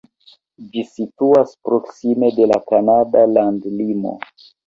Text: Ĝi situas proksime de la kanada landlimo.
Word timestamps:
Ĝi 0.69 0.83
situas 0.93 1.51
proksime 1.67 2.31
de 2.39 2.49
la 2.53 2.59
kanada 2.71 3.23
landlimo. 3.37 4.17